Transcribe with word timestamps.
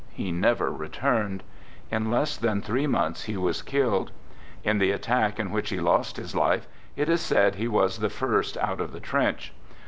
He 0.09 0.31
never 0.31 0.71
returned. 0.71 1.43
In 1.91 2.09
less 2.09 2.35
than 2.35 2.63
three 2.63 2.87
months 2.87 3.25
he 3.25 3.37
was 3.37 3.61
killed. 3.61 4.09
In 4.63 4.79
the 4.79 4.89
attack 4.89 5.39
in 5.39 5.51
which 5.51 5.69
he 5.69 5.79
lost 5.79 6.17
his 6.17 6.33
life, 6.33 6.65
it 6.95 7.07
is 7.07 7.21
said 7.21 7.53
he 7.53 7.67
was 7.67 7.99
the 7.99 8.09
first 8.09 8.57
out 8.57 8.81
of 8.81 8.93
the 8.93 8.99
trench. 8.99 9.53